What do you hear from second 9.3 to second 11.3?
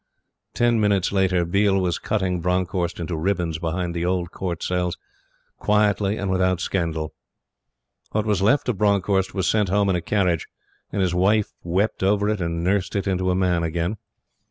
was sent home in a carriage; and his